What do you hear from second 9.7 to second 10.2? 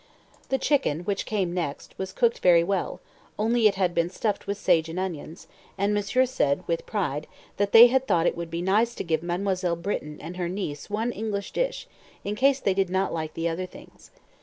Britton